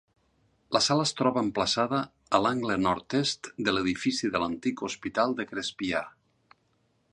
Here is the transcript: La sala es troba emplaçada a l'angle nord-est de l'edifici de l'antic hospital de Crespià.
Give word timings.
La 0.75 0.79
sala 0.85 1.03
es 1.07 1.11
troba 1.19 1.43
emplaçada 1.47 1.99
a 2.37 2.39
l'angle 2.45 2.79
nord-est 2.85 3.51
de 3.69 3.75
l'edifici 3.77 4.33
de 4.37 4.43
l'antic 4.45 4.85
hospital 4.89 5.39
de 5.41 5.49
Crespià. 5.53 6.05